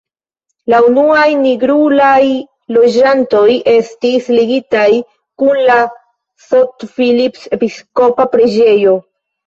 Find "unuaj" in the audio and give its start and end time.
0.85-1.25